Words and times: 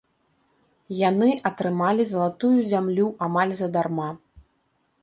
Яны 1.09 1.27
атрымалі 1.49 2.09
залатую 2.13 2.53
зямлю 2.73 3.07
амаль 3.29 3.55
задарма. 3.63 4.09